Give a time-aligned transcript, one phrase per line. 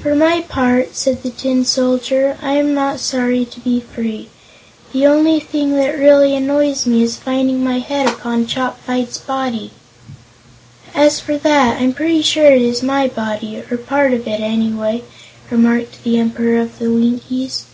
[0.00, 4.28] "For my part," said the Tin Soldier, "I am not sorry to be free.
[4.92, 9.70] The only thing that really annoys me is finding my head upon Chopfyt's body."
[10.94, 14.40] "As for that, I'm pretty sure it is my body, or a part of it,
[14.42, 15.04] anyway,"
[15.50, 17.64] remarked the Emperor of the Winkies.